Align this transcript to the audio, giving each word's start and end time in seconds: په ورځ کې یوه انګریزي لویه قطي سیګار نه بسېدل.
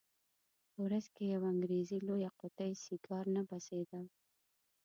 په 0.71 0.79
ورځ 0.85 1.05
کې 1.15 1.23
یوه 1.33 1.47
انګریزي 1.53 1.97
لویه 2.07 2.31
قطي 2.39 2.71
سیګار 2.83 3.25
نه 3.35 3.41
بسېدل. 3.49 4.05